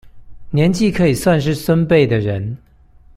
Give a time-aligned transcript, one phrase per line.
[0.49, 2.57] 年紀可以算是孫輩的人